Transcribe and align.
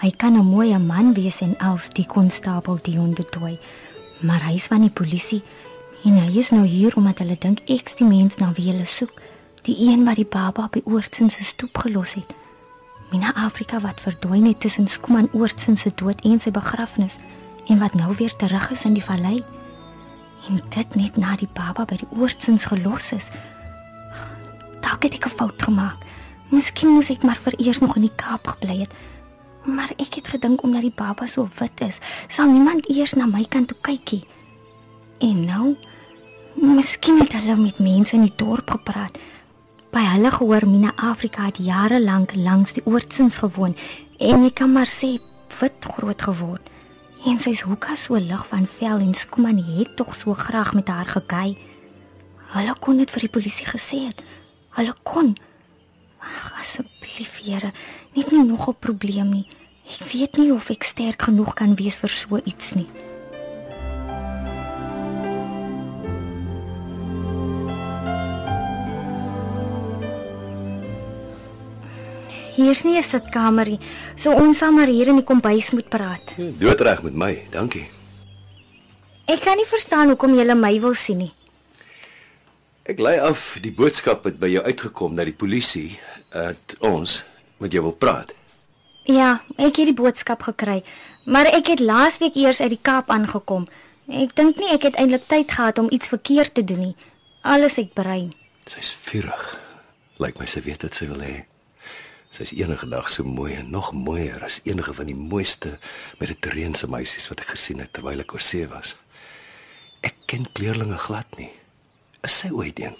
Hy 0.00 0.10
kan 0.16 0.32
'n 0.32 0.44
mooi 0.44 0.78
man 0.78 1.12
wees 1.14 1.40
en 1.40 1.58
als 1.58 1.88
die 1.88 2.06
konstabel 2.06 2.78
Dion 2.82 3.14
de 3.14 3.24
Tooi, 3.24 3.58
maar 4.20 4.44
hy 4.44 4.54
is 4.54 4.66
van 4.66 4.80
die 4.80 4.90
polisie 4.90 5.42
en 6.04 6.16
hy 6.16 6.38
is 6.38 6.50
nou 6.50 6.64
hier 6.64 6.96
omdat 6.96 7.18
hulle 7.18 7.36
dink 7.38 7.60
ek's 7.66 7.94
die 7.94 8.06
mens 8.06 8.36
na 8.36 8.52
wie 8.52 8.70
hulle 8.72 8.86
soek, 8.86 9.12
die 9.62 9.76
een 9.76 10.04
wat 10.04 10.16
die 10.16 10.24
baba 10.24 10.68
by 10.72 10.80
Oortsen 10.84 11.30
se 11.30 11.44
stoep 11.44 11.78
gelos 11.78 12.14
het. 12.14 12.34
Mina 13.12 13.34
Afrika 13.34 13.80
wat 13.80 14.00
verdwyn 14.00 14.46
het 14.46 14.60
tussen 14.60 14.86
Skuman 14.86 15.28
Oortsen 15.32 15.76
se 15.76 15.92
dood 15.94 16.20
en 16.24 16.40
sy 16.40 16.50
begrafnis 16.50 17.16
en 17.68 17.78
wat 17.78 17.94
nou 17.94 18.14
weer 18.16 18.36
terug 18.36 18.70
is 18.70 18.84
in 18.84 18.94
die 18.94 19.04
vallei. 19.04 19.44
En 20.48 20.62
dit 20.68 20.94
net 20.94 21.16
na 21.16 21.36
die 21.36 21.48
baba 21.52 21.84
by 21.84 21.96
die 21.96 22.08
Oortsens 22.16 22.64
gelos 22.64 23.12
is. 23.12 23.26
Dalk 24.80 25.02
het 25.02 25.14
ek 25.14 25.26
'n 25.26 25.36
fout 25.36 25.62
gemaak. 25.62 25.96
Miskien 26.48 26.88
moes 26.88 27.10
ek 27.10 27.22
maar 27.22 27.38
vir 27.44 27.52
eers 27.60 27.80
nog 27.80 27.96
in 27.96 28.02
die 28.02 28.16
Kaap 28.16 28.46
gebly 28.46 28.78
het. 28.78 28.94
Maar 29.64 29.92
ek 29.96 30.14
het 30.14 30.28
gedink 30.28 30.62
omdat 30.62 30.86
die 30.86 30.94
baba 30.96 31.26
so 31.26 31.48
wit 31.58 31.80
is, 31.84 31.98
sal 32.28 32.48
niemand 32.48 32.88
eers 32.88 33.12
na 33.14 33.26
my 33.26 33.44
kant 33.48 33.68
toe 33.68 33.76
kykie. 33.80 34.24
En 35.20 35.44
nou, 35.44 35.76
miskien 36.54 37.20
het 37.20 37.32
hulle 37.36 37.56
met 37.56 37.78
mense 37.78 38.16
in 38.16 38.24
die 38.24 38.36
dorp 38.36 38.70
gepraat. 38.70 39.18
By 39.90 40.04
hulle 40.06 40.30
gehoor 40.30 40.68
Mina 40.68 40.92
Afrika 40.96 41.48
het 41.48 41.58
jare 41.60 42.00
lank 42.00 42.34
langs 42.34 42.72
die 42.72 42.84
Oortsens 42.86 43.40
gewoon 43.42 43.76
en 44.18 44.44
ek 44.46 44.60
kan 44.60 44.72
maar 44.72 44.88
sê 44.88 45.18
wit 45.60 45.88
groot 45.96 46.22
geword. 46.22 46.70
En 47.26 47.40
sy's 47.42 47.64
hoeka 47.66 47.96
so 48.00 48.16
lig 48.16 48.46
van 48.48 48.66
vel 48.78 49.02
en 49.04 49.14
Skuman 49.14 49.58
het 49.74 49.96
tog 49.96 50.14
so 50.14 50.34
graag 50.34 50.72
met 50.74 50.88
haar 50.88 51.10
gekyk. 51.10 51.58
Hulle 52.54 52.74
kon 52.80 52.96
dit 52.96 53.10
vir 53.10 53.26
die 53.26 53.32
polisie 53.34 53.66
gesê 53.66 54.06
het. 54.06 54.22
Hulle 54.78 54.94
kon. 55.02 55.34
Ag 56.20 56.52
asseblief 56.60 57.40
Here, 57.44 57.72
net 58.14 58.30
nie 58.30 58.44
nog 58.44 58.68
'n 58.68 58.76
probleem 58.78 59.30
nie. 59.30 59.46
Ek 60.00 60.06
weet 60.12 60.36
nie 60.36 60.52
of 60.52 60.70
ek 60.70 60.84
sterk 60.84 61.22
genoeg 61.22 61.54
kan 61.54 61.74
wees 61.74 61.96
vir 61.96 62.10
so 62.10 62.40
iets 62.44 62.74
nie. 62.74 62.86
Hier's 72.56 72.84
nie 72.84 72.98
'n 72.98 73.02
sitkamer 73.02 73.68
nie. 73.68 73.80
So 74.16 74.32
ons 74.32 74.58
sal 74.58 74.72
maar 74.72 74.86
hier 74.86 75.08
in 75.08 75.16
die 75.16 75.24
kombuis 75.24 75.70
moet 75.72 75.88
praat. 75.88 76.36
Doodreg 76.36 77.02
met 77.02 77.14
my, 77.14 77.42
dankie. 77.50 77.88
Ek 79.26 79.40
kan 79.40 79.56
nie 79.56 79.66
verstaan 79.66 80.08
hoekom 80.08 80.34
jy 80.34 80.54
my 80.54 80.80
wil 80.80 80.94
sien 80.94 81.18
nie. 81.18 81.32
Ek 82.88 82.98
lei 82.98 83.18
af 83.20 83.58
die 83.60 83.72
boodskap 83.76 84.24
het 84.24 84.38
by 84.40 84.48
jou 84.48 84.62
uitgekom 84.64 85.16
dat 85.18 85.28
die 85.28 85.36
polisie 85.36 85.98
dat 86.32 86.76
ons 86.80 87.20
met 87.60 87.72
jou 87.72 87.82
wil 87.84 87.92
praat. 87.92 88.32
Ja, 89.04 89.42
ek 89.60 89.76
het 89.80 89.90
die 89.90 89.96
boodskap 89.96 90.46
gekry, 90.48 90.80
maar 91.24 91.48
ek 91.50 91.68
het 91.74 91.82
laasweek 91.84 92.38
eers 92.40 92.60
uit 92.60 92.72
die 92.72 92.82
Kaap 92.82 93.10
aangekom. 93.12 93.66
Ek 94.08 94.32
dink 94.38 94.56
nie 94.56 94.72
ek 94.72 94.88
het 94.88 94.96
eintlik 94.96 95.28
tyd 95.28 95.52
gehad 95.52 95.78
om 95.78 95.92
iets 95.92 96.08
verkeerd 96.08 96.54
te 96.54 96.64
doen 96.64 96.80
nie. 96.88 96.96
Alles 97.42 97.76
het 97.76 97.92
berei. 97.94 98.32
Sy's 98.68 98.92
vurig. 99.04 99.44
Lyk 100.20 100.40
my 100.40 100.48
sy 100.48 100.64
weet 100.64 100.84
wat 100.86 100.96
sy 100.96 101.08
wil 101.12 101.20
hê. 101.24 101.36
Sy's 102.32 102.54
enige 102.56 102.88
dag 102.88 103.10
so 103.10 103.26
mooi 103.26 103.54
en 103.58 103.70
nog 103.74 103.92
mooier 103.92 104.40
as 104.46 104.60
enige 104.64 104.94
van 104.96 105.08
die 105.08 105.18
mooiste 105.18 105.76
Mediterrane 106.20 106.88
meisies 106.88 107.28
wat 107.28 107.44
ek 107.44 107.56
gesien 107.56 107.80
het 107.82 107.92
terwyl 107.92 108.24
ek 108.24 108.32
oor 108.32 108.44
see 108.44 108.68
was. 108.70 108.94
Ek 110.06 110.16
ken 110.30 110.48
kleurlinge 110.56 110.98
glad 110.98 111.28
nie. 111.36 111.50
Is 112.26 112.38
sy 112.42 112.50
ooit 112.52 112.80
een? 112.80 112.96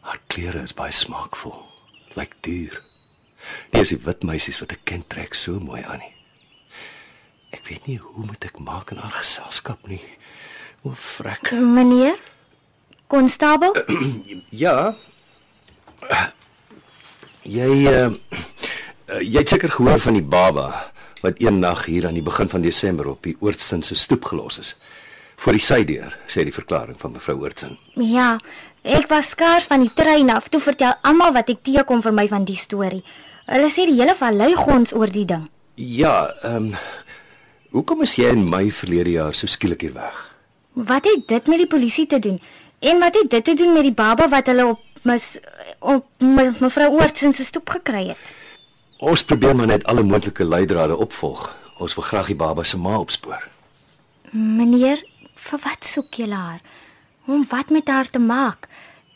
Haar 0.00 0.20
klere 0.32 0.62
is 0.64 0.74
baie 0.76 0.92
smaakvol, 0.92 1.58
lyk 2.16 2.34
duur. 2.44 2.80
Nie 3.72 3.84
is 3.84 3.92
die 3.94 4.00
wit 4.04 4.24
meisies 4.28 4.60
wat 4.60 4.74
ek 4.76 4.84
ken 4.88 5.04
trek 5.08 5.36
so 5.36 5.60
mooi 5.60 5.80
aan 5.82 6.02
nie. 6.02 6.12
Ek 7.56 7.64
weet 7.66 7.88
nie 7.88 7.98
hoe 8.00 8.26
moet 8.26 8.44
ek 8.46 8.60
maak 8.62 8.92
in 8.92 9.00
haar 9.00 9.14
geselskap 9.16 9.88
nie. 9.90 10.02
O, 10.84 10.92
frek. 10.96 11.52
Meneer 11.52 12.20
Konstabel? 13.10 13.74
Ja. 14.64 14.92
Jy 17.44 17.68
uh, 17.88 18.10
jy 19.20 19.40
het 19.40 19.50
seker 19.50 19.72
gehoor 19.72 20.00
van 20.00 20.16
die 20.16 20.24
baba 20.24 20.92
wat 21.24 21.40
een 21.42 21.58
nag 21.60 21.84
hier 21.88 22.06
aan 22.08 22.16
die 22.16 22.24
begin 22.24 22.48
van 22.48 22.62
Desember 22.64 23.10
op 23.10 23.24
die 23.26 23.36
Oortsin 23.40 23.82
se 23.82 23.96
stoep 23.96 24.24
gelos 24.30 24.58
is. 24.62 24.74
Voor 25.40 25.56
die 25.56 25.64
sydeur, 25.64 26.16
sê 26.28 26.44
die 26.44 26.52
verklaring 26.52 26.98
van 27.00 27.14
mevrou 27.16 27.38
Oortsin. 27.40 27.78
Ja, 27.96 28.34
ek 28.84 29.08
was 29.08 29.32
skaars 29.32 29.70
van 29.70 29.80
die 29.86 29.92
trein 29.96 30.28
af 30.32 30.50
toe 30.52 30.60
vertel 30.60 30.98
almal 31.06 31.32
wat 31.32 31.48
ek 31.48 31.62
teekom 31.64 32.02
vir 32.04 32.12
my 32.12 32.26
van 32.28 32.44
die 32.44 32.58
storie. 32.60 33.00
Hulle 33.48 33.70
sê 33.72 33.86
die 33.88 33.96
hele 33.96 34.14
vallei 34.18 34.52
gons 34.58 34.92
oor 34.92 35.08
die 35.12 35.24
ding. 35.24 35.48
Ja, 35.80 36.28
ehm 36.42 36.72
um, 36.72 36.74
Hoekom 37.70 38.00
is 38.02 38.16
jy 38.18 38.32
in 38.34 38.48
Mei 38.50 38.72
verlede 38.74 39.12
jaar 39.14 39.34
so 39.38 39.46
skielik 39.46 39.84
hier 39.86 39.92
weg? 39.94 40.16
Wat 40.74 41.04
het 41.06 41.28
dit 41.30 41.46
met 41.46 41.60
die 41.62 41.68
polisie 41.70 42.06
te 42.10 42.18
doen? 42.18 42.40
En 42.82 42.98
wat 42.98 43.14
het 43.14 43.28
dit 43.30 43.44
te 43.44 43.54
doen 43.54 43.72
met 43.76 43.86
die 43.86 43.94
baba 43.94 44.26
wat 44.32 44.50
hulle 44.50 44.64
op 44.72 44.80
mis 45.06 45.38
op 45.78 46.06
me, 46.18 46.50
mevrou 46.58 46.88
Oortsin 46.98 47.32
se 47.32 47.44
stoep 47.46 47.70
gekry 47.70 48.08
het. 48.08 48.32
Ons 48.98 49.22
probeer 49.22 49.54
maar 49.56 49.70
net 49.70 49.86
alle 49.86 50.02
moontlike 50.02 50.44
leidrade 50.44 50.96
opvolg. 50.96 51.46
Ons 51.78 51.94
wil 51.94 52.04
graag 52.04 52.32
die 52.32 52.36
baba 52.42 52.66
se 52.66 52.76
ma 52.76 52.98
opspoor. 52.98 53.46
Meneer, 54.34 54.98
vir 55.46 55.62
wat 55.64 55.88
soek 55.88 56.20
jy 56.20 56.28
haar? 56.30 56.60
Om 57.26 57.46
wat 57.50 57.70
met 57.70 57.88
haar 57.88 58.10
te 58.10 58.18
maak? 58.18 58.68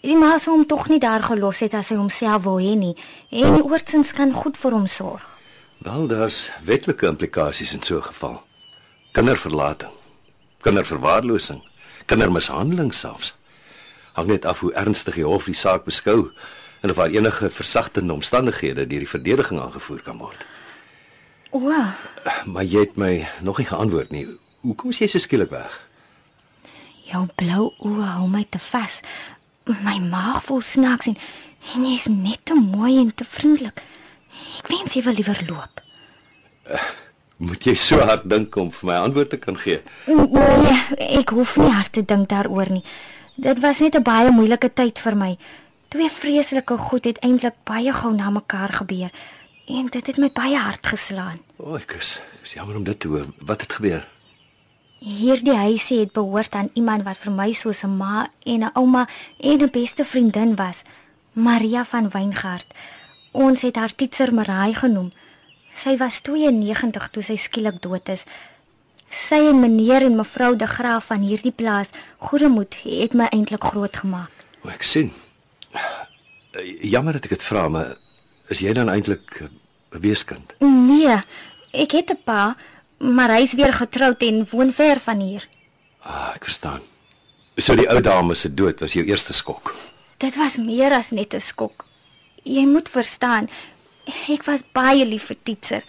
Die 0.05 0.17
ma 0.17 0.39
sou 0.39 0.57
hom 0.57 0.67
tog 0.69 0.89
nie 0.89 1.01
daar 1.01 1.23
gelos 1.25 1.61
het 1.65 1.75
as 1.75 1.93
hy 1.93 1.97
homself 1.97 2.45
wou 2.45 2.59
hê 2.61 2.75
nie. 2.77 2.97
En 3.31 3.57
die 3.57 3.65
Oortsins 3.65 4.13
kan 4.13 4.33
goed 4.33 4.57
vir 4.61 4.77
hom 4.77 4.87
sorg. 4.87 5.25
Wel, 5.85 6.07
daar's 6.09 6.51
wetlike 6.65 7.07
implikasies 7.07 7.75
in 7.75 7.83
so 7.83 7.97
'n 7.97 8.03
geval. 8.03 8.43
Kinderverlating, 9.13 9.93
kinderverwaarlosing, 10.61 11.63
kindermishandeling 12.07 12.93
selfs 12.95 13.35
hang 14.15 14.29
net 14.31 14.45
af 14.45 14.61
hoe 14.63 14.73
ernstig 14.79 15.19
die 15.19 15.27
hof 15.27 15.49
die 15.51 15.59
saak 15.59 15.87
beskou 15.89 16.31
en 16.85 16.91
of 16.91 16.99
daar 17.01 17.11
enige 17.11 17.51
versagtende 17.51 18.13
omstandighede 18.13 18.87
deur 18.87 19.03
die 19.03 19.11
verdediging 19.11 19.61
aangevoer 19.61 20.03
kan 20.07 20.21
word. 20.23 20.45
O. 21.51 21.73
Maar 22.47 22.65
jy 22.65 22.85
het 22.87 22.97
my 23.01 23.29
nog 23.43 23.59
nie 23.59 23.67
geantwoord 23.67 24.11
nie. 24.15 24.27
Hoekom 24.63 24.91
is 24.95 25.01
jy 25.03 25.09
so 25.11 25.23
skielik 25.23 25.51
weg? 25.51 25.75
Jou 27.11 27.27
blou 27.37 27.73
oë 27.79 28.11
hou 28.17 28.29
my 28.29 28.45
te 28.49 28.59
vas. 28.71 29.01
My 29.65 29.99
maag 29.99 30.43
voel 30.45 30.61
snaaks 30.61 31.07
en 31.13 31.19
en 31.73 31.87
jy 31.87 31.95
is 31.97 32.07
net 32.13 32.43
te 32.45 32.55
mooi 32.55 32.99
en 33.01 33.11
te 33.15 33.25
vriendelik. 33.25 33.81
Ek 34.61 34.69
wens 34.69 34.95
jy 34.97 35.03
wil 35.07 35.17
liewer 35.17 35.41
loop. 35.49 35.81
Uh, 36.69 36.81
moet 37.49 37.65
jy 37.65 37.75
so 37.79 38.05
hard 38.05 38.27
dink 38.29 38.57
om 38.61 38.71
vir 38.73 38.91
my 38.91 38.99
antwoord 39.07 39.33
te 39.33 39.41
kan 39.41 39.57
gee? 39.61 39.81
Nee, 40.09 40.77
ek 41.21 41.33
hoef 41.37 41.57
nie 41.61 41.73
hard 41.73 41.93
te 41.97 42.05
dink 42.05 42.29
daaroor 42.33 42.73
nie. 42.79 42.85
Dit 43.35 43.61
was 43.65 43.81
net 43.81 43.97
'n 43.97 44.03
baie 44.03 44.31
moeilike 44.31 44.71
tyd 44.73 44.99
vir 44.99 45.17
my. 45.17 45.37
Twee 45.89 46.11
vreeslike 46.11 46.77
goed 46.79 47.05
het 47.05 47.19
eintlik 47.19 47.55
baie 47.65 47.93
gou 47.93 48.13
na 48.15 48.31
mekaar 48.31 48.73
gebeur 48.73 49.11
en 49.67 49.87
dit 49.87 50.07
het 50.07 50.17
my 50.17 50.31
baie 50.33 50.57
hard 50.57 50.87
geslaan. 50.87 51.41
O, 51.57 51.77
ek 51.77 51.97
is, 51.99 52.21
is 52.43 52.53
jammer 52.53 52.77
om 52.77 52.85
dit 52.85 53.01
te 53.01 53.09
hoor. 53.09 53.27
Wat 53.39 53.61
het 53.61 53.73
gebeur? 53.73 54.05
Hierdie 55.05 55.53
huisie 55.53 55.99
het 56.01 56.15
behoort 56.17 56.55
aan 56.57 56.71
iemand 56.73 57.05
wat 57.05 57.19
vir 57.21 57.33
my 57.37 57.53
soos 57.53 57.83
'n 57.85 57.97
ma 57.97 58.31
en 58.47 58.65
'n 58.65 58.73
ouma 58.73 59.09
en 59.37 59.63
'n 59.63 59.71
beste 59.71 60.05
vriendin 60.05 60.57
was, 60.57 60.83
Maria 61.33 61.85
van 61.85 62.09
Weingart. 62.09 62.67
Ons 63.33 63.61
het 63.61 63.77
haar 63.77 63.95
Titser 63.95 64.35
Marai 64.35 64.75
genoem. 64.75 65.13
Sy 65.75 65.97
was 65.97 66.21
92 66.21 67.09
toe 67.11 67.23
sy 67.23 67.37
skielik 67.37 67.83
dood 67.83 68.09
is. 68.09 68.23
Sy 69.11 69.35
en 69.35 69.61
meneer 69.61 70.03
en 70.03 70.17
mevrou 70.17 70.57
De 70.57 70.67
Graaf 70.67 71.05
van 71.05 71.21
hierdie 71.21 71.53
plaas, 71.53 71.89
Goedemoed, 72.19 72.75
het 72.83 73.13
my 73.13 73.27
eintlik 73.31 73.65
groot 73.65 73.97
gemaak. 73.97 74.31
O, 74.63 74.69
ek 74.69 74.83
sien. 74.83 75.13
Jammer 76.81 77.13
dat 77.13 77.25
ek 77.25 77.31
dit 77.31 77.43
vra, 77.43 77.69
maar 77.69 77.97
is 78.49 78.59
jy 78.59 78.73
dan 78.73 78.89
eintlik 78.89 79.43
'n 79.43 80.01
weeskind? 80.01 80.55
Nee, 80.61 81.23
ek 81.73 81.91
het 81.93 82.11
'n 82.11 82.23
pa, 82.25 82.57
maar 82.99 83.31
hy's 83.37 83.55
weer 83.55 83.73
getroud 83.73 84.23
en 84.23 84.47
woon 84.51 84.73
ver 84.73 85.01
van 85.01 85.21
hier. 85.21 85.49
Ah, 86.03 86.33
ek 86.35 86.45
verstaan. 86.45 86.81
So 87.57 87.77
die 87.79 87.89
ou 87.89 88.01
dame 88.01 88.35
se 88.35 88.55
dood 88.55 88.81
was 88.81 88.93
jou 88.93 89.05
eerste 89.07 89.33
skok. 89.33 89.75
Dit 90.19 90.37
was 90.37 90.57
meer 90.57 90.93
as 90.93 91.11
net 91.11 91.35
'n 91.35 91.41
skok. 91.41 91.87
Jy 92.43 92.67
moet 92.67 92.89
verstaan, 92.89 93.49
ek 94.29 94.45
was 94.45 94.63
baie 94.73 95.05
lief 95.05 95.25
vir 95.25 95.37
Titser. 95.43 95.83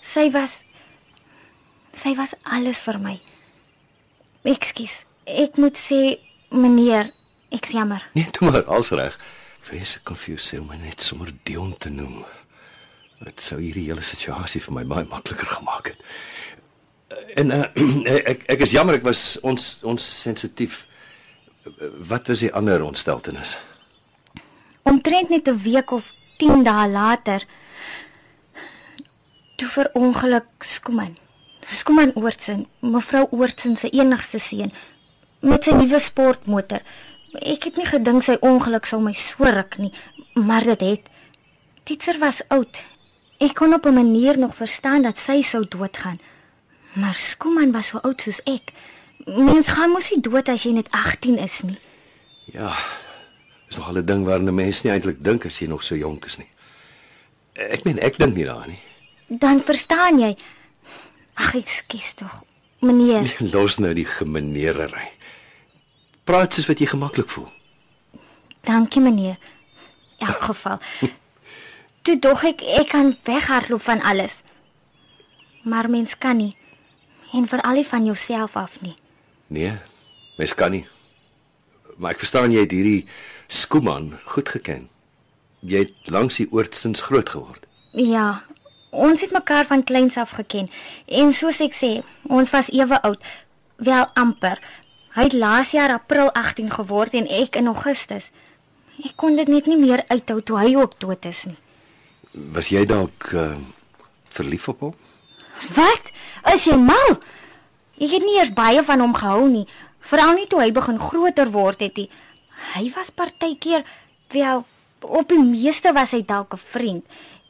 Sy 0.00 0.30
was 0.30 0.62
Sy 1.92 2.14
was 2.16 2.34
alles 2.42 2.80
vir 2.80 2.98
my. 2.98 3.20
Ekskuus. 4.48 5.04
Ek 5.26 5.58
moet 5.60 5.76
sê, 5.76 6.18
meneer, 6.50 7.12
ek's 7.52 7.70
jammer. 7.76 8.02
Nee, 8.16 8.30
toe 8.32 8.50
maar, 8.50 8.64
alles 8.64 8.90
reg. 8.90 9.18
Wees 9.68 9.96
ek 9.96 10.06
confused 10.08 10.58
om 10.58 10.66
my 10.72 10.76
net 10.80 11.04
sommer 11.04 11.30
Dion 11.44 11.76
te 11.78 11.92
noem. 11.92 12.24
Dit 13.24 13.40
sou 13.40 13.58
hierdie 13.60 13.86
hele 13.86 14.02
situasie 14.02 14.60
vir 14.60 14.74
my 14.74 14.84
baie 14.88 15.06
makliker 15.08 15.46
gemaak 15.46 15.92
het. 15.92 16.00
En 17.38 17.52
uh, 17.56 17.66
ek 18.32 18.46
ek 18.50 18.64
is 18.66 18.74
jammer 18.74 18.98
ek 18.98 19.06
was 19.06 19.36
ons 19.42 19.76
ons 19.82 20.08
sensitief. 20.22 20.86
Wat 22.10 22.28
was 22.28 22.42
die 22.42 22.52
ander 22.52 22.82
ontsteltenis? 22.82 23.54
Omtrent 24.82 25.30
net 25.30 25.48
'n 25.48 25.62
week 25.62 25.92
of 25.92 26.12
10 26.38 26.64
dae 26.66 26.88
later 26.90 27.46
toe 29.56 29.68
vir 29.68 29.90
ongeluk 29.94 30.48
Skuman. 30.66 31.16
Skuman 31.66 32.10
Oortsen, 32.18 32.66
mevrou 32.80 33.28
Oortsen 33.30 33.76
se 33.76 33.90
enigste 33.90 34.38
seun 34.38 34.72
met 35.40 35.64
sy 35.64 35.74
nuwe 35.74 35.98
sportmotor. 36.02 36.82
Ek 37.38 37.68
het 37.68 37.78
nie 37.78 37.86
gedink 37.86 38.26
sy 38.26 38.36
ongeluk 38.42 38.86
sou 38.86 39.00
my 39.02 39.14
so 39.16 39.46
ruk 39.46 39.78
nie, 39.78 39.92
maar 40.34 40.66
dit 40.66 40.80
het. 40.80 41.08
Titser 41.84 42.18
was 42.18 42.42
oud. 42.48 42.82
Ek 43.42 43.54
kon 43.58 43.74
op 43.74 43.84
'n 43.86 43.94
manier 43.94 44.38
nog 44.38 44.54
verstaan 44.54 45.02
dat 45.02 45.18
sy 45.18 45.40
sou 45.42 45.64
doodgaan. 45.68 46.20
Maar 46.94 47.14
Skuman 47.14 47.72
was 47.72 47.86
so 47.86 47.98
oud 47.98 48.20
soos 48.20 48.40
ek. 48.44 48.72
Mens 49.26 49.66
gaan 49.66 49.90
mos 49.90 50.10
nie 50.10 50.20
dood 50.20 50.48
as 50.48 50.62
jy 50.62 50.72
net 50.72 50.88
18 50.90 51.38
is 51.38 51.62
nie. 51.62 51.78
Ja. 52.44 52.72
Is 53.68 53.76
nog 53.76 53.92
'n 53.92 54.04
ding 54.04 54.24
waarna 54.24 54.50
mense 54.52 54.80
nie 54.86 54.92
eintlik 54.92 55.24
dink 55.24 55.44
as 55.46 55.58
jy 55.58 55.66
nog 55.68 55.82
so 55.84 55.94
jonk 55.96 56.24
is 56.24 56.36
nie. 56.38 56.48
Ek 57.54 57.84
meen 57.84 57.98
ek 57.98 58.18
dink 58.18 58.34
nie 58.34 58.44
daaraan 58.44 58.68
nie. 58.68 58.82
Dan 59.28 59.60
verstaan 59.60 60.18
jy. 60.18 60.36
Ag, 61.34 61.54
ekskuus 61.54 62.14
tog. 62.14 62.42
Meneer, 62.80 63.36
Los 63.52 63.78
nou 63.78 63.94
die 63.94 64.04
gemenerery. 64.04 65.08
Praat 66.24 66.54
soos 66.54 66.66
wat 66.66 66.78
jy 66.78 66.86
gemaklik 66.86 67.28
voel. 67.30 67.48
dankie 68.60 69.00
meneer. 69.02 69.36
In 70.18 70.26
elk 70.26 70.40
geval. 70.42 70.78
Toe 72.02 72.16
dog 72.18 72.42
ek 72.42 72.62
ek 72.66 72.88
kan 72.90 73.12
weghardloop 73.22 73.82
van 73.86 74.00
alles. 74.02 74.40
Maar 75.62 75.90
mens 75.90 76.18
kan 76.18 76.36
nie. 76.36 76.56
En 77.32 77.46
veral 77.48 77.78
nie 77.78 77.86
van 77.86 78.04
jouself 78.04 78.56
af 78.56 78.80
nie. 78.80 78.96
Nee, 79.46 79.72
mens 80.36 80.54
kan 80.54 80.74
nie. 80.74 80.86
Maar 81.96 82.16
ek 82.16 82.24
verstaan 82.24 82.50
jy 82.50 82.64
het 82.66 82.74
hierdie 82.74 83.04
Skuman 83.52 84.16
goed 84.24 84.48
geken. 84.48 84.88
Jy 85.60 85.84
het 85.84 86.10
langs 86.10 86.40
die 86.40 86.48
oortstens 86.50 87.04
groot 87.06 87.28
geword. 87.28 87.66
Ja, 87.94 88.42
ons 88.90 89.20
het 89.22 89.30
mekaar 89.30 89.68
van 89.70 89.84
kleins 89.84 90.16
af 90.16 90.34
geken 90.34 90.70
en 91.06 91.32
soos 91.36 91.60
ek 91.62 91.76
sê, 91.76 91.92
ons 92.26 92.50
was 92.50 92.72
ewe 92.74 92.98
oud, 93.06 93.20
wel 93.76 94.08
amper. 94.18 94.58
Hy 95.14 95.28
het 95.28 95.36
laas 95.38 95.76
jaar 95.76 95.92
April 95.94 96.32
18 96.32 96.72
geword 96.72 97.14
en 97.14 97.28
ek 97.30 97.60
in 97.60 97.70
Augustus. 97.70 98.32
Ek 99.04 99.14
kon 99.20 99.36
dit 99.36 99.48
net 99.48 99.68
nie 99.70 99.78
meer 99.78 100.02
uithou 100.08 100.40
toe 100.42 100.58
hy 100.58 100.72
ook 100.80 100.98
dood 100.98 101.28
is 101.28 101.46
nie. 101.46 101.60
Was 102.32 102.70
jy 102.72 102.84
dalk 102.88 103.28
uh, 103.36 103.56
verlief 104.32 104.68
op 104.68 104.80
hom? 104.80 104.94
Wat? 105.76 106.10
Is 106.52 106.64
jy 106.64 106.76
mal? 106.80 107.18
Ek 108.00 108.10
het 108.16 108.24
nie 108.24 108.38
eers 108.38 108.54
baie 108.56 108.82
van 108.82 109.04
hom 109.04 109.14
gehou 109.14 109.48
nie, 109.48 109.66
veral 110.00 110.34
nie 110.34 110.48
toe 110.50 110.62
hy 110.62 110.70
begin 110.72 110.98
groter 110.98 111.52
word 111.52 111.84
het 111.84 112.00
nie. 112.00 112.08
Hy 112.72 112.88
was 112.96 113.12
partykeer 113.14 113.84
wel 114.32 114.64
op 115.02 115.28
die 115.28 115.42
meeste 115.42 115.92
was 115.92 116.14
hy 116.16 116.22
dalk 116.24 116.54
'n 116.54 116.64
vriend. 116.72 117.04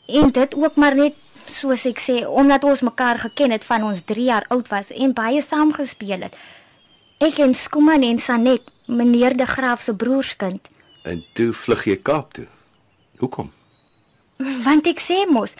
En 0.08 0.30
dit 0.30 0.54
ook 0.54 0.76
maar 0.76 0.94
net 0.94 1.14
soos 1.46 1.84
ek 1.86 2.00
sê, 2.00 2.26
omdat 2.26 2.64
ons 2.64 2.80
mekaar 2.80 3.18
geken 3.18 3.50
het 3.50 3.64
van 3.64 3.82
ons 3.84 4.02
3 4.04 4.24
jaar 4.24 4.44
oud 4.48 4.68
was 4.68 4.90
en 4.90 5.12
baie 5.12 5.42
saam 5.42 5.72
gespeel 5.72 6.20
het. 6.20 6.36
Ek 7.18 7.38
en 7.38 7.54
Skuman 7.54 8.02
en 8.02 8.18
Sanet, 8.18 8.62
meneer 8.86 9.36
De 9.36 9.46
Graaf 9.46 9.80
se 9.80 9.94
broerskind. 9.94 10.68
En 11.02 11.24
toe 11.34 11.52
vlug 11.52 11.84
jy 11.84 11.96
Kaap 11.96 12.32
toe. 12.32 12.46
Hoekom? 13.18 13.52
Want 14.66 14.86
ek 14.90 15.00
sê 15.02 15.22
mos, 15.30 15.56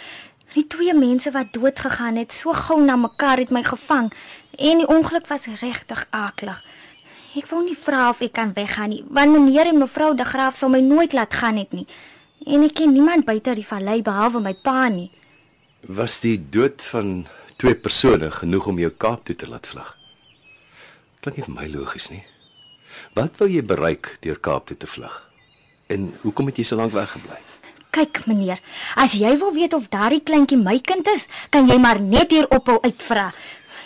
die 0.55 0.67
twee 0.69 0.95
mense 0.95 1.31
wat 1.33 1.53
dood 1.55 1.79
gegaan 1.81 2.19
het, 2.21 2.33
so 2.33 2.53
gou 2.53 2.81
na 2.83 2.97
mekaar 3.01 3.41
het 3.41 3.53
my 3.55 3.63
gevang 3.65 4.13
en 4.59 4.83
die 4.83 4.89
ongeluk 4.89 5.29
was 5.31 5.49
regtig 5.61 6.07
aklig. 6.11 6.59
Ek 7.33 7.49
wou 7.49 7.63
nie 7.65 7.77
vra 7.79 8.11
of 8.11 8.21
ek 8.21 8.35
kan 8.37 8.53
weggaan 8.53 8.93
nie, 8.93 9.05
want 9.09 9.33
meneer 9.33 9.71
en 9.71 9.81
mevrou 9.81 10.13
De 10.17 10.25
Graaf 10.29 10.59
sou 10.61 10.69
my 10.71 10.83
nooit 10.85 11.15
laat 11.17 11.33
gaan 11.33 11.57
het 11.57 11.73
nie. 11.73 11.87
En 12.45 12.65
ek 12.67 12.75
ken 12.81 12.93
niemand 12.93 13.25
buite 13.25 13.55
die 13.57 13.65
vallei 13.65 14.03
behalwe 14.05 14.43
my 14.45 14.53
pa 14.53 14.89
nie. 14.93 15.09
Was 15.89 16.19
die 16.21 16.37
dood 16.37 16.83
van 16.91 17.25
twee 17.57 17.75
persone 17.79 18.29
genoeg 18.31 18.67
om 18.69 18.83
jou 18.83 18.91
Kaap 18.91 19.25
toe 19.25 19.37
te 19.39 19.49
laat 19.49 19.67
vlug? 19.71 19.89
Klink 21.23 21.39
nie 21.39 21.47
vir 21.47 21.57
my 21.57 21.69
logies 21.73 22.11
nie. 22.13 22.25
Wat 23.17 23.41
wou 23.41 23.49
jy 23.49 23.63
bereik 23.65 24.17
deur 24.27 24.41
Kaap 24.43 24.69
toe 24.69 24.77
te 24.77 24.91
vlug? 24.91 25.17
En 25.89 26.11
hoekom 26.27 26.53
het 26.53 26.61
jy 26.61 26.67
so 26.69 26.77
lank 26.77 26.93
weggebly? 26.93 27.41
Kyk 27.93 28.23
meneer, 28.25 28.61
as 28.97 29.13
jy 29.13 29.35
wil 29.37 29.53
weet 29.53 29.75
of 29.77 29.91
daardie 29.93 30.23
kleintjie 30.25 30.57
my 30.57 30.79
kind 30.81 31.09
is, 31.13 31.27
kan 31.53 31.69
jy 31.69 31.77
maar 31.77 32.01
net 32.01 32.33
hier 32.33 32.49
ophou 32.49 32.79
uitvra. 32.81 33.29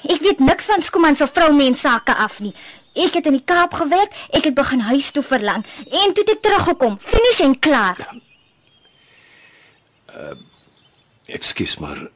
Ek 0.06 0.22
weet 0.22 0.38
niks 0.38 0.68
van 0.70 0.84
Skuman 0.84 1.18
se 1.18 1.26
vroumens 1.26 1.82
sake 1.82 2.14
af 2.14 2.38
nie. 2.40 2.54
Ek 2.94 3.18
het 3.18 3.26
in 3.26 3.34
die 3.40 3.44
Kaap 3.44 3.74
gewerk, 3.74 4.14
ek 4.30 4.46
het 4.46 4.54
begin 4.54 4.84
huis 4.86 5.10
toe 5.10 5.24
verlang 5.26 5.66
en 5.90 6.14
toe 6.14 6.24
ek 6.30 6.44
teruggekom, 6.44 7.00
finies 7.02 7.42
en 7.42 7.58
klaar. 7.58 7.98
Ekskuus 11.26 11.80
maar 11.82 12.06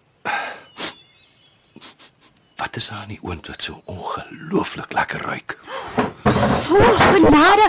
Wat 2.60 2.76
is 2.76 2.88
daar 2.88 3.02
in 3.02 3.14
die 3.16 3.22
oond 3.24 3.46
wat 3.48 3.62
so 3.62 3.80
ongelooflik 3.88 4.92
lekker 4.92 5.20
ruik? 5.24 5.56
O, 6.40 6.78
oh, 6.78 7.00
genade, 7.12 7.66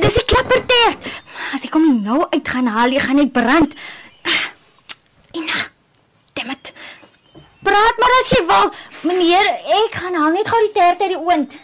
dis 0.00 0.18
die 0.18 0.24
klappertert. 0.24 1.08
As 1.54 1.64
ek 1.64 1.74
hom 1.76 2.02
nou 2.04 2.20
uit 2.28 2.48
gaan 2.48 2.68
haal, 2.70 2.92
jy 2.92 3.00
gaan 3.04 3.20
net 3.20 3.32
brand. 3.32 3.74
Ina, 5.40 5.64
dammit. 6.36 6.72
Praat 7.64 7.98
maar 8.02 8.14
as 8.18 8.30
jy 8.34 8.44
wil. 8.48 8.70
Meneer, 9.08 9.50
ek 9.80 9.98
gaan 10.02 10.16
haal 10.20 10.36
net 10.36 10.48
gou 10.50 10.60
die 10.66 10.72
tert 10.76 11.02
uit 11.04 11.14
die 11.14 11.20
oond. 11.20 11.58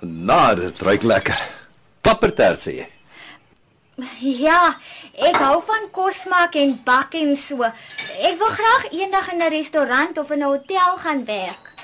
Genade, 0.00 0.68
dit 0.68 0.84
ruik 0.88 1.06
lekker. 1.12 1.40
Klappertert 2.04 2.62
sê 2.62 2.76
jy. 2.80 2.90
Ja, 4.20 4.76
ek 5.24 5.38
hou 5.40 5.62
van 5.64 5.86
kos 5.88 6.26
maak 6.28 6.58
en 6.60 6.74
bak 6.84 7.16
en 7.16 7.32
so. 7.40 7.64
Ek 7.64 8.36
wil 8.36 8.52
graag 8.58 8.90
eendag 8.92 9.32
in 9.32 9.40
'n 9.40 9.48
restaurant 9.50 10.18
of 10.18 10.30
in 10.30 10.44
'n 10.44 10.52
hotel 10.52 10.98
gaan 11.00 11.24
werk. 11.24 11.75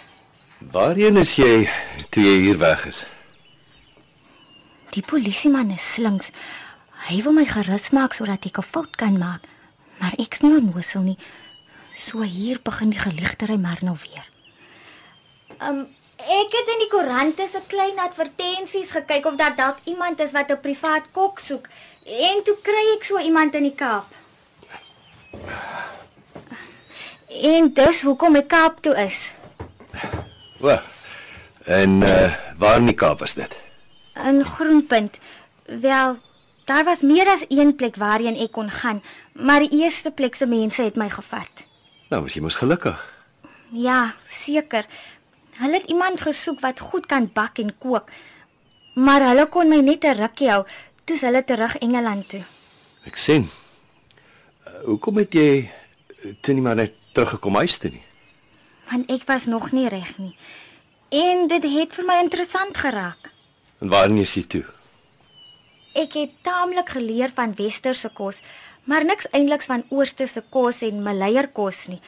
Waarheen 0.72 1.18
is 1.20 1.34
jy 1.36 1.66
toe 2.08 2.22
jy 2.24 2.36
hier 2.46 2.56
weg 2.56 2.86
is? 2.88 3.02
Die 4.96 5.02
polisieman 5.04 5.68
is 5.74 5.84
slinks. 5.84 6.30
Hy 7.10 7.18
wil 7.26 7.34
my 7.36 7.44
gerus 7.44 7.90
maak 7.92 8.16
sodat 8.16 8.46
ek 8.48 8.56
'n 8.56 8.64
fout 8.64 8.96
kan 8.96 9.18
maak. 9.20 9.44
Maar 10.00 10.14
ek's 10.16 10.40
nie 10.40 10.56
onnosel 10.56 11.02
nie. 11.02 11.18
So 11.98 12.22
hier 12.22 12.56
begin 12.64 12.90
die 12.90 12.98
geliegtery 12.98 13.58
maar 13.60 13.78
nou 13.82 13.96
weer. 14.00 14.24
Um 15.60 15.92
ek 16.16 16.56
het 16.56 16.68
in 16.74 16.80
die 16.84 16.88
koerante 16.88 17.46
se 17.52 17.60
klein 17.68 17.98
advertensies 17.98 18.90
gekyk 18.96 19.26
of 19.26 19.36
daar 19.36 19.56
dalk 19.56 19.76
iemand 19.84 20.20
is 20.20 20.32
wat 20.32 20.50
'n 20.50 20.60
privaat 20.60 21.04
kok 21.12 21.38
soek. 21.38 21.68
En 22.06 22.42
toe 22.44 22.56
kry 22.62 22.96
ek 22.96 23.04
so 23.04 23.18
iemand 23.18 23.54
in 23.54 23.62
die 23.62 23.76
Kaap. 23.76 24.08
En 27.28 27.74
dis 27.74 28.02
hoekom 28.02 28.36
ek 28.36 28.48
Kaap 28.48 28.80
toe 28.80 28.96
is. 28.96 29.32
O. 30.62 30.78
En 31.64 31.90
uh 32.02 32.34
waar 32.58 32.76
in 32.78 32.86
die 32.86 32.94
Kaap 32.94 33.18
was 33.18 33.34
dit? 33.34 33.56
In 34.14 34.44
Groenpunt. 34.44 35.18
Wel, 35.66 36.18
daar 36.64 36.84
was 36.84 37.00
meer 37.00 37.26
as 37.26 37.44
een 37.48 37.74
plek 37.74 37.96
waarheen 37.96 38.38
ek 38.38 38.52
kon 38.52 38.70
gaan, 38.70 39.02
maar 39.32 39.64
die 39.64 39.82
eerste 39.82 40.10
plek 40.10 40.34
se 40.34 40.46
mense 40.46 40.82
het 40.82 40.96
my 40.96 41.08
gevat. 41.10 41.64
Nou, 42.10 42.22
jy 42.30 42.42
mos 42.44 42.54
gelukkig. 42.60 43.00
Ja, 43.72 44.14
seker. 44.22 44.86
Hulle 45.58 45.80
het 45.80 45.90
iemand 45.90 46.20
gesoek 46.20 46.60
wat 46.60 46.80
goed 46.80 47.06
kan 47.06 47.30
bak 47.32 47.58
en 47.58 47.74
kook. 47.78 48.10
Maar 48.94 49.26
hulle 49.32 49.48
kon 49.48 49.68
my 49.68 49.80
net 49.80 50.04
'n 50.04 50.20
rukkie 50.20 50.50
hou, 50.50 50.64
toe 51.04 51.18
hulle 51.18 51.44
terug 51.44 51.76
Engeland 51.76 52.28
toe. 52.28 52.42
Ek 53.04 53.16
sien. 53.16 53.48
Uh, 54.66 54.84
hoekom 54.84 55.16
het 55.16 55.32
jy 55.32 55.70
uh, 56.24 56.32
toe 56.40 56.54
nie 56.54 56.62
maar 56.62 56.76
net 56.76 56.92
teruggekom 57.12 57.56
huis 57.56 57.78
toe 57.78 57.90
nie? 57.90 58.04
Want 58.90 59.10
ek 59.10 59.24
was 59.26 59.46
nog 59.46 59.72
nie 59.72 59.88
reg 59.88 60.18
nie. 60.18 60.36
En 61.12 61.46
dit 61.48 61.62
het 61.62 61.94
vir 61.94 62.04
my 62.08 62.18
interessant 62.22 62.76
geraak. 62.76 63.30
En 63.78 63.88
waarheen 63.88 64.22
is 64.22 64.34
jy 64.34 64.42
toe? 64.48 64.64
Ek 65.92 66.14
het 66.16 66.36
taamlik 66.46 66.88
geleer 66.94 67.32
van 67.34 67.52
westerse 67.58 68.08
kos, 68.14 68.38
maar 68.88 69.04
niks 69.04 69.28
eintliks 69.30 69.68
van 69.68 69.84
oosterse 69.90 70.42
kos 70.48 70.80
en 70.86 71.02
maleierkos 71.02 71.86
nie. 71.92 72.00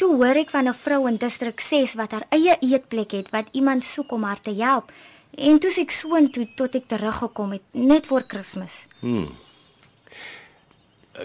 Toe 0.00 0.14
hoor 0.16 0.38
ek 0.40 0.50
van 0.50 0.68
'n 0.68 0.74
vrou 0.74 1.08
in 1.08 1.16
distrik 1.16 1.60
6 1.60 1.94
wat 1.94 2.12
haar 2.12 2.26
eie 2.30 2.56
eetplek 2.60 3.10
het 3.10 3.30
wat 3.30 3.48
iemand 3.52 3.84
soek 3.84 4.12
om 4.12 4.22
haar 4.22 4.40
te 4.40 4.54
help. 4.54 4.92
En 5.36 5.58
toe 5.58 5.70
ek 5.76 5.90
soontoe 5.90 6.48
tot 6.54 6.74
ek 6.74 6.86
teruggekom 6.86 7.52
het 7.52 7.62
net 7.70 8.06
voor 8.06 8.22
Kersfees. 8.22 8.86
Hmm. 9.00 9.36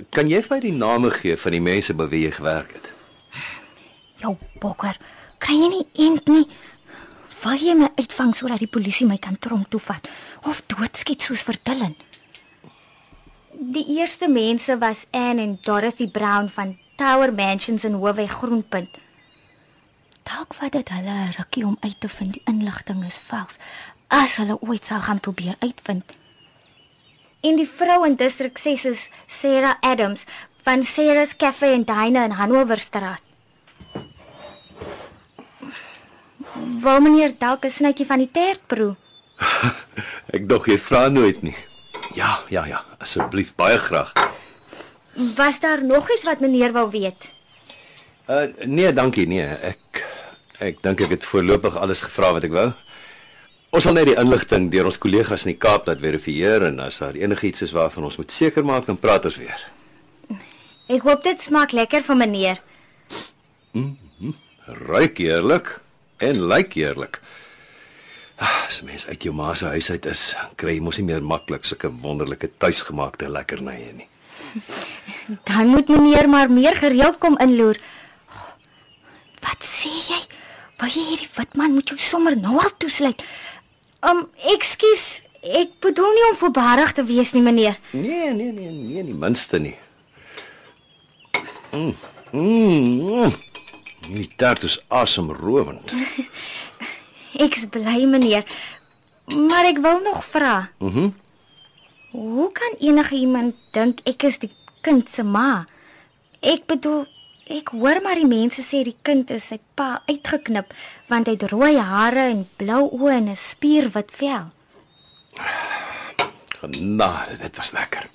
Kan 0.10 0.28
jy 0.28 0.42
vir 0.42 0.56
my 0.56 0.60
die 0.60 0.76
name 0.76 1.12
gee 1.12 1.38
van 1.38 1.52
die 1.52 1.62
mense 1.62 1.94
by 1.94 2.08
wie 2.08 2.26
jy 2.26 2.32
gewerk 2.32 2.74
het? 2.74 2.95
Jou 4.26 4.38
bokker, 4.58 4.98
kry 5.38 5.54
jy 5.60 5.68
nie 5.70 5.86
eend 6.02 6.30
nie? 6.32 6.46
Wil 7.44 7.62
jy 7.62 7.76
my 7.78 7.92
uitvang 8.00 8.32
sodat 8.34 8.64
die 8.64 8.72
polisie 8.72 9.06
my 9.06 9.20
kan 9.22 9.36
tronk 9.38 9.70
toe 9.70 9.82
vat 9.86 10.08
of 10.50 10.64
doodskiet 10.72 11.22
soos 11.22 11.44
vir 11.46 11.60
Dylan? 11.68 11.94
Die 13.54 13.86
eerste 14.00 14.26
mense 14.32 14.80
was 14.82 15.04
Anne 15.14 15.44
en 15.44 15.54
Dorothy 15.62 16.08
Brown 16.10 16.50
van 16.56 16.74
Tower 16.98 17.34
Mansions 17.34 17.86
in 17.86 18.00
Hoofweg 18.02 18.34
Groenpunt. 18.40 18.98
Dalk 20.26 20.56
vat 20.58 20.74
dit 20.74 20.90
hulle 20.90 21.18
'n 21.28 21.36
rukkie 21.38 21.66
om 21.66 21.78
uit 21.80 22.00
te 22.00 22.10
vind 22.10 22.34
die 22.34 22.46
inligting 22.46 23.06
is 23.06 23.22
vals 23.30 23.60
as 24.08 24.38
hulle 24.42 24.58
ooit 24.62 24.86
sal 24.86 25.02
gaan 25.02 25.20
probeer 25.20 25.56
uitvind. 25.60 26.18
En 27.42 27.56
die 27.56 27.70
vrou 27.70 28.06
in 28.06 28.16
distrik 28.16 28.58
6 28.58 28.86
is 28.86 29.10
Sarah 29.28 29.78
Adams 29.82 30.24
van 30.64 30.84
Ceres 30.84 31.36
Cafe 31.36 31.66
en 31.66 31.84
Dine 31.84 32.24
in 32.24 32.32
Hannoverstraat. 32.32 33.25
Wou 36.56 37.00
meneer 37.04 37.34
dalk 37.38 37.66
'n 37.66 37.72
snytjie 37.72 38.06
van 38.06 38.20
die 38.24 38.32
tert 38.32 38.62
proe? 38.68 38.96
Ek 40.36 40.48
dog 40.48 40.68
jy 40.68 40.78
vra 40.80 41.08
nooit 41.10 41.42
nie. 41.44 41.56
Ja, 42.16 42.40
ja, 42.50 42.66
ja, 42.66 42.86
asseblief 43.00 43.56
baie 43.56 43.78
graag. 43.80 44.14
Was 45.36 45.60
daar 45.60 45.84
nog 45.84 46.12
iets 46.12 46.24
wat 46.24 46.40
meneer 46.40 46.72
wou 46.72 46.90
weet? 46.92 47.32
Uh 48.28 48.48
nee, 48.66 48.94
dankie, 48.94 49.28
nee. 49.28 49.44
Ek 49.44 50.04
ek 50.60 50.82
dink 50.82 51.02
ek 51.02 51.10
het 51.10 51.24
voorlopig 51.28 51.76
alles 51.76 52.02
gevra 52.02 52.32
wat 52.32 52.48
ek 52.48 52.56
wou. 52.56 52.72
Ons 53.76 53.84
sal 53.84 53.94
net 53.98 54.08
die 54.08 54.16
inligting 54.16 54.70
deur 54.72 54.88
ons 54.88 54.98
kollegas 54.98 55.44
in 55.44 55.52
die 55.52 55.60
Kaap 55.60 55.88
laat 55.88 56.00
verifieer 56.00 56.64
en 56.64 56.80
as 56.80 57.02
daar 57.04 57.18
enigiets 57.20 57.62
is 57.62 57.76
waarvan 57.76 58.08
ons 58.08 58.16
moet 58.18 58.32
seker 58.32 58.64
maak, 58.64 58.86
dan 58.88 58.98
praat 58.98 59.26
ons 59.28 59.36
weer. 59.36 59.60
Ek 60.88 61.04
hoop 61.04 61.24
dit 61.24 61.42
smaak 61.42 61.76
lekker 61.76 62.04
vir 62.06 62.16
meneer. 62.16 62.62
Ruik 64.88 65.20
eerlik 65.20 65.82
en 66.18 66.46
lyk 66.48 66.76
eerlik. 66.80 67.22
Ah, 68.36 68.66
As 68.68 68.82
mens 68.84 69.06
uit 69.08 69.24
jou 69.24 69.34
ma 69.36 69.54
se 69.56 69.66
huis 69.72 69.90
uit 69.90 70.06
is, 70.12 70.24
kry 70.60 70.76
jy 70.76 70.82
mos 70.84 70.98
nie 71.00 71.06
meer 71.08 71.24
maklik 71.24 71.64
sulke 71.68 71.92
wonderlike 72.04 72.50
tuisgemaakte 72.60 73.30
lekkernye 73.32 73.94
nie. 74.02 74.08
Dan 75.48 75.68
moet 75.72 75.88
meneer 75.92 76.30
maar 76.30 76.52
meer 76.52 76.76
gereeld 76.80 77.18
kom 77.24 77.38
inloer. 77.44 77.80
Wat 79.46 79.64
sê 79.64 79.92
jy? 80.10 80.20
Wou 80.82 80.90
jy 80.92 81.06
hierdie 81.12 81.30
wit 81.38 81.56
man 81.56 81.76
moet 81.78 81.92
jou 81.94 81.98
sommer 82.02 82.36
nou 82.36 82.58
al 82.60 82.74
toesluit? 82.82 83.22
Um, 84.06 84.26
ekskuus, 84.52 85.06
ek 85.46 85.78
bedoel 85.86 86.12
nie 86.18 86.26
om 86.32 86.38
voorbarig 86.42 86.92
te 86.98 87.06
wees 87.08 87.32
nie, 87.34 87.42
meneer. 87.46 87.78
Nee, 87.96 88.34
nee, 88.36 88.52
nee, 88.52 88.72
nee, 88.74 89.04
nie 89.08 89.16
minste 89.16 89.60
nie. 89.62 89.76
Mm. 91.72 91.94
Mm. 92.32 92.42
mm. 92.42 93.32
Die 94.08 94.30
tart 94.36 94.64
is 94.64 94.80
asemrowend. 94.88 95.92
Ek's 97.46 97.66
bly, 97.72 98.06
meneer. 98.06 98.46
Maar 99.34 99.66
ek 99.72 99.80
wil 99.82 100.00
nog 100.06 100.26
vra. 100.26 100.70
Mhm. 100.80 101.10
Hoe 102.16 102.52
kan 102.52 102.76
enige 102.80 103.16
iemand 103.16 103.56
dink 103.76 104.00
ek 104.08 104.24
is 104.24 104.38
die 104.40 104.52
kind 104.82 105.10
se 105.12 105.24
ma? 105.24 105.66
Ek 106.40 106.64
bedoel, 106.70 107.04
ek 107.52 107.74
hoor 107.76 108.00
maar 108.06 108.16
die 108.16 108.30
mense 108.30 108.64
sê 108.64 108.84
die 108.88 108.96
kind 109.04 109.34
is 109.36 109.50
sy 109.52 109.58
pa 109.76 110.02
uitgeknip 110.08 110.72
want 111.12 111.28
hy 111.28 111.36
het 111.36 111.50
rooi 111.52 111.76
hare 111.76 112.30
en 112.32 112.46
blou 112.58 112.86
oë 112.88 113.18
en 113.18 113.30
'n 113.34 113.36
spierwit 113.36 114.12
vel. 114.12 114.48
Genade, 116.62 117.38
dit 117.42 117.56
was 117.58 117.72
lekker. 117.72 118.10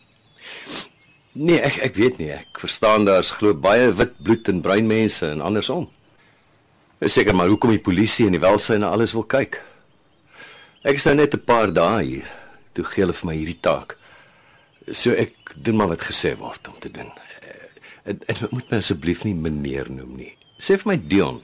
Nee, 1.32 1.60
ek 1.62 1.76
ek 1.86 1.94
weet 1.94 2.18
nie. 2.18 2.30
Ek 2.34 2.58
verstaan 2.58 3.04
daar's 3.06 3.30
glo 3.30 3.54
baie 3.54 3.92
wit 3.94 4.16
bloed 4.22 4.48
en 4.50 4.60
bruin 4.64 4.86
mense 4.86 5.26
en 5.26 5.40
andersom. 5.40 5.86
Is 7.00 7.14
seker 7.16 7.34
maar 7.34 7.48
hoekom 7.48 7.70
die 7.70 7.82
polisie 7.82 8.26
en 8.26 8.34
die 8.34 8.42
welsyn 8.42 8.82
na 8.82 8.90
alles 8.90 9.14
wil 9.16 9.24
kyk. 9.24 9.60
Ek 10.82 10.98
is 10.98 11.06
nou 11.06 11.14
net 11.14 11.34
'n 11.34 11.44
paar 11.44 11.72
dae 11.72 12.04
hier. 12.04 12.28
Toe 12.74 12.84
gee 12.84 13.04
hulle 13.04 13.12
vir 13.12 13.26
my 13.26 13.34
hierdie 13.36 13.60
taak. 13.60 13.96
So 14.92 15.10
ek 15.12 15.34
doen 15.56 15.76
maar 15.76 15.88
wat 15.88 16.02
gesê 16.02 16.36
word 16.36 16.68
om 16.68 16.78
te 16.80 16.90
doen. 16.90 17.10
En, 18.04 18.20
en 18.26 18.36
moet 18.50 18.70
my 18.70 18.78
asseblief 18.78 19.24
nie 19.24 19.34
meneer 19.34 19.90
noem 19.90 20.16
nie. 20.16 20.36
Sê 20.58 20.78
vir 20.78 20.88
my 20.92 20.96
Dion. 20.96 21.42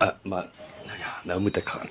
Uh, 0.00 0.10
maar 0.22 0.48
nou 0.86 0.98
ja, 0.98 1.20
nou 1.24 1.40
moet 1.40 1.56
ek 1.56 1.68
gaan. 1.68 1.90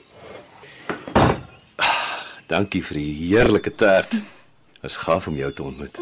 Ah, 1.78 2.24
Dankie 2.48 2.82
vir 2.84 2.98
die 2.98 3.14
heerlike 3.28 3.76
tert. 3.76 4.12
Dit 4.12 4.90
is 4.90 4.98
gaaf 4.98 5.28
om 5.28 5.38
jou 5.38 5.52
te 5.54 5.64
ontmoet. 5.64 6.00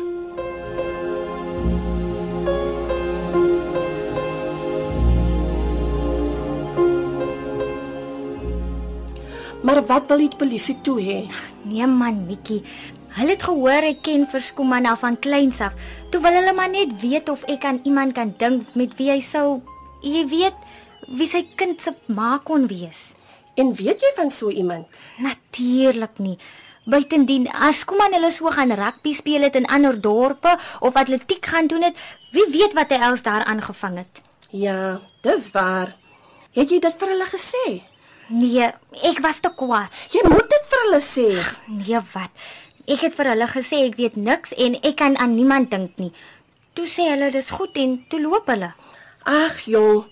Wat 9.90 10.10
wil 10.10 10.22
die 10.22 10.38
polisie 10.38 10.78
toe 10.86 11.00
hê? 11.02 11.20
Nee 11.66 11.88
man, 11.90 12.24
Mikkie. 12.30 12.62
Hulle 13.18 13.34
het 13.34 13.44
gehoor 13.44 13.88
ek 13.90 14.04
ken 14.06 14.28
Verskomana 14.30 14.94
van 15.02 15.18
kleins 15.18 15.62
af. 15.66 15.74
Toe 16.14 16.22
wil 16.22 16.38
hulle 16.38 16.54
maar 16.54 16.70
net 16.70 16.94
weet 17.02 17.30
of 17.34 17.44
ek 17.50 17.66
aan 17.66 17.82
iemand 17.90 18.14
kan 18.18 18.36
dink 18.38 18.76
met 18.78 18.94
wie 19.00 19.10
hy 19.10 19.20
sou, 19.26 19.62
jy 20.06 20.28
weet, 20.30 20.58
wie 21.10 21.28
sy 21.30 21.42
kind 21.58 21.82
se 21.82 21.96
ma 22.14 22.38
kon 22.46 22.68
wees. 22.70 23.10
En 23.60 23.74
weet 23.76 24.06
jy 24.06 24.14
van 24.16 24.30
so 24.32 24.54
iemand? 24.54 24.88
Natuurlik 25.20 26.22
nie. 26.22 26.38
Buitendien, 26.90 27.50
as 27.50 27.84
kom 27.86 28.00
aan 28.02 28.16
hulle 28.16 28.32
so 28.34 28.50
gaan 28.54 28.72
rugby 28.78 29.12
speel 29.14 29.44
het 29.46 29.58
in 29.60 29.68
ander 29.70 29.98
dorpe 30.00 30.56
of 30.86 30.96
atletiek 30.98 31.46
gaan 31.46 31.68
doen 31.70 31.90
het, 31.90 31.98
wie 32.34 32.46
weet 32.54 32.74
wat 32.78 32.94
hy 32.94 33.02
els 33.10 33.26
daar 33.26 33.46
aangevang 33.50 34.00
het. 34.06 34.22
Ja, 34.50 35.02
dis 35.26 35.52
waar. 35.54 35.96
Het 36.56 36.72
jy 36.72 36.80
dit 36.82 37.02
vir 37.02 37.12
hulle 37.14 37.28
gesê? 37.30 37.66
Nee, 38.30 38.68
ek 39.10 39.20
was 39.26 39.40
te 39.42 39.50
kwaad. 39.58 39.90
Jy 40.14 40.22
moet 40.30 40.46
dit 40.52 40.68
vir 40.70 40.84
hulle 40.86 41.00
sê. 41.02 41.28
Nee, 41.66 42.02
wat? 42.14 42.44
Ek 42.90 43.02
het 43.02 43.16
vir 43.18 43.32
hulle 43.32 43.48
gesê 43.50 43.80
ek 43.88 43.98
weet 43.98 44.20
niks 44.22 44.54
en 44.54 44.78
ek 44.86 45.00
kan 45.02 45.18
aan 45.18 45.34
niemand 45.34 45.72
dink 45.74 45.98
nie. 45.98 46.12
Toe 46.78 46.86
sê 46.86 47.08
hulle 47.10 47.32
dis 47.34 47.50
goed 47.50 47.78
en 47.82 47.98
toe 48.10 48.22
loop 48.22 48.50
hulle. 48.54 48.70
Ag 49.26 49.64
jong. 49.66 50.06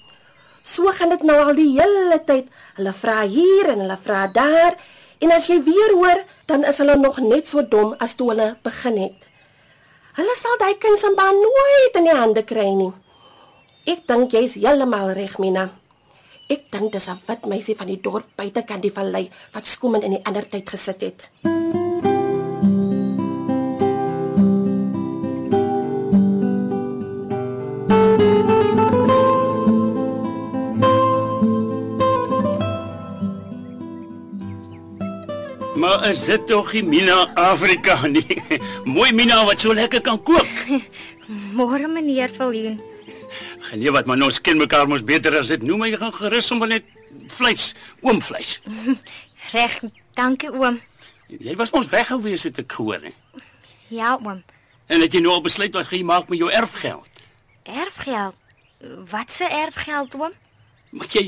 So 0.66 0.90
gaan 0.98 1.14
dit 1.14 1.24
nou 1.30 1.38
al 1.38 1.54
die 1.58 1.70
hele 1.78 2.18
tyd. 2.26 2.50
Hulle 2.80 2.94
vra 2.98 3.22
hier 3.30 3.70
en 3.76 3.86
hulle 3.86 3.98
vra 4.04 4.26
daar. 4.34 4.78
En 5.22 5.32
as 5.34 5.48
jy 5.50 5.62
weer 5.66 5.94
hoor, 5.94 6.26
dan 6.50 6.66
is 6.66 6.82
hulle 6.82 6.98
nog 6.98 7.22
net 7.22 7.48
so 7.50 7.62
dom 7.62 7.96
as 8.02 8.18
toe 8.18 8.32
hulle 8.34 8.56
begin 8.66 8.98
het. 9.06 9.28
Hulle 10.18 10.34
sal 10.38 10.58
daai 10.58 10.78
kind 10.82 10.98
se 10.98 11.14
baan 11.18 11.38
nooit 11.38 11.98
in 12.02 12.10
die 12.10 12.18
hande 12.18 12.44
kry 12.50 12.72
nie. 12.74 12.94
Ek 13.86 14.08
dink 14.10 14.34
jy's 14.34 14.58
heeltemal 14.58 15.14
reg, 15.14 15.38
Mina. 15.38 15.70
Ek 16.48 16.72
dink 16.72 16.94
dis 16.96 17.08
'n 17.12 17.20
wit 17.28 17.44
meisie 17.52 17.76
van 17.76 17.90
die 17.92 18.00
dorp 18.00 18.28
buitekant 18.40 18.82
die 18.82 18.92
vallei 18.98 19.30
wat 19.52 19.68
skommend 19.68 20.04
in 20.08 20.16
die 20.16 20.24
ander 20.24 20.48
tyd 20.48 20.70
gesit 20.70 21.02
het. 21.04 21.28
Maar 35.76 36.10
is 36.10 36.26
dit 36.26 36.48
tog 36.48 36.74
nie 36.74 36.84
Mina 36.84 37.28
Afrika 37.36 38.08
nie? 38.08 38.42
Mooi 38.96 39.12
Mina 39.12 39.44
wat 39.46 39.60
so 39.60 39.74
lekker 39.74 40.02
kan 40.02 40.24
kook. 40.24 40.48
Môre 41.58 41.88
meneer 41.88 42.30
Viljoen. 42.30 42.97
Genee 43.68 43.92
wat 43.92 44.08
man 44.08 44.24
ons 44.24 44.40
ken 44.42 44.60
mekaar 44.60 44.88
mos 44.88 45.04
beter 45.04 45.36
as 45.40 45.52
dit. 45.52 45.64
Noem 45.64 45.84
my 45.84 45.92
gaan 46.00 46.14
gerus 46.16 46.48
sommer 46.48 46.70
net 46.72 46.86
vleis, 47.34 47.74
oom 48.02 48.22
vleis. 48.24 48.58
Reg, 49.54 49.80
dankie 50.16 50.52
oom. 50.54 50.80
Jy 51.28 51.56
was 51.60 51.74
mos 51.76 51.90
weg 51.92 52.08
gewees 52.08 52.46
het 52.48 52.62
ek 52.64 52.78
gehoor. 52.78 53.04
He. 53.04 53.44
Ja 53.92 54.16
oom. 54.22 54.44
En 54.88 55.04
het 55.04 55.12
jy 55.12 55.20
nou 55.24 55.36
al 55.36 55.44
besluit 55.44 55.76
wat 55.76 55.90
gaan 55.90 56.00
jy 56.00 56.08
maak 56.08 56.30
met 56.32 56.40
jou 56.40 56.52
erfgeld? 56.52 57.24
Erfgeld. 57.68 58.36
Wat 59.12 59.32
se 59.34 59.48
erfgeld 59.52 60.16
oom? 60.16 60.36
Maar 60.96 61.12
jy 61.12 61.26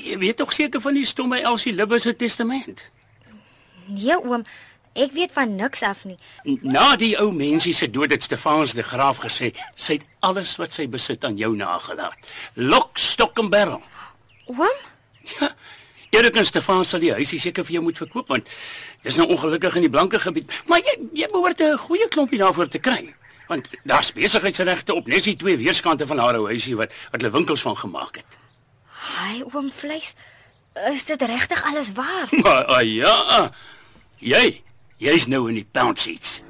jy 0.00 0.16
weet 0.20 0.36
tog 0.40 0.52
seker 0.56 0.80
van 0.80 0.96
die 0.96 1.06
stomme 1.08 1.40
Elsie 1.40 1.72
Libbe 1.72 1.98
se 2.00 2.12
testament. 2.16 2.84
Nee 3.88 4.16
oom, 4.20 4.44
ek 4.92 5.12
weet 5.12 5.32
van 5.32 5.54
niks 5.54 5.82
af 5.82 6.04
nie. 6.04 6.18
Na 6.62 6.96
die 6.96 7.16
ou 7.18 7.30
mensie 7.32 7.74
se 7.74 7.90
dood 7.90 8.10
het 8.10 8.22
Stefans 8.22 8.74
de 8.74 8.82
Graaf 8.82 9.22
gesê 9.22 9.52
sy 9.76 9.98
het 9.98 10.08
alles 10.20 10.56
wat 10.56 10.72
sy 10.72 10.88
besit 10.88 11.24
aan 11.24 11.36
jou 11.36 11.54
nagelaat. 11.56 12.30
Lok, 12.54 12.98
stok 12.98 13.38
en 13.38 13.50
barrel. 13.50 13.82
Oom? 14.46 14.80
Ja. 15.38 15.54
Erik 16.10 16.36
en 16.36 16.46
Stefan 16.46 16.84
sal 16.84 17.04
die 17.04 17.12
huisie 17.14 17.38
seker 17.38 17.64
vir 17.66 17.76
jou 17.78 17.84
moet 17.86 17.98
verkoop 18.02 18.32
want 18.32 18.48
dis 19.04 19.16
nou 19.20 19.28
ongelukkig 19.30 19.76
in 19.78 19.86
die 19.86 19.92
blanke 19.92 20.18
gebied, 20.18 20.50
maar 20.66 20.82
jy 20.82 20.96
jy 21.22 21.28
behoort 21.30 21.60
'n 21.60 21.78
goeie 21.78 22.08
klompie 22.08 22.38
daarvoor 22.38 22.68
te 22.68 22.78
kry. 22.78 23.14
Want 23.48 23.70
daar's 23.84 24.12
besigheidsregte 24.12 24.94
op 24.94 25.06
nes 25.06 25.24
die 25.24 25.36
twee 25.36 25.56
weerskante 25.56 26.06
van 26.06 26.18
haar 26.18 26.34
ou 26.34 26.46
huisie 26.46 26.76
wat 26.76 26.92
wat 27.12 27.20
hulle 27.20 27.32
winkels 27.32 27.62
van 27.62 27.76
gemaak 27.76 28.16
het. 28.16 28.26
Hi 28.90 29.42
oom 29.52 29.70
vleis. 29.70 30.14
Is 30.90 31.04
dit 31.04 31.22
regtig 31.22 31.62
alles 31.64 31.92
waar? 31.92 32.28
Maar 32.44 32.82
uh, 32.82 32.94
ja, 32.94 33.52
jy, 34.18 34.62
jy's 35.00 35.26
nou 35.32 35.46
in 35.48 35.56
die 35.56 35.66
pound 35.72 35.98
seats. 35.98 36.42